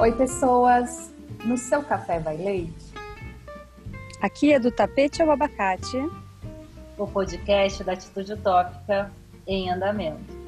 Oi, 0.00 0.12
pessoas! 0.12 1.12
No 1.44 1.58
seu 1.58 1.82
café 1.82 2.18
vai 2.18 2.34
leite? 2.34 2.86
Aqui 4.22 4.50
é 4.50 4.58
do 4.58 4.72
tapete 4.72 5.20
ao 5.20 5.30
abacate. 5.30 5.98
O 6.96 7.06
podcast 7.06 7.84
da 7.84 7.92
Atitude 7.92 8.32
Utópica 8.32 9.12
em 9.46 9.70
andamento. 9.70 10.39